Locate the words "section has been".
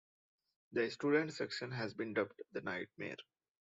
1.31-2.15